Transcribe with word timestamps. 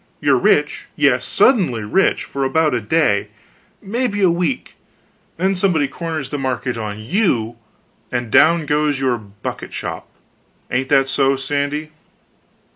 You're 0.19 0.35
rich 0.39 0.87
yes, 0.95 1.23
suddenly 1.25 1.83
rich 1.83 2.23
for 2.23 2.43
about 2.43 2.73
a 2.73 2.81
day, 2.81 3.27
maybe 3.83 4.23
a 4.23 4.31
week; 4.31 4.73
then 5.37 5.53
somebody 5.53 5.87
corners 5.87 6.31
the 6.31 6.39
market 6.39 6.75
on 6.75 6.97
you, 6.97 7.55
and 8.11 8.31
down 8.31 8.65
goes 8.65 8.99
your 8.99 9.19
bucket 9.19 9.73
shop; 9.73 10.07
ain't 10.71 10.89
that 10.89 11.07
so, 11.07 11.35
Sandy?" 11.35 11.91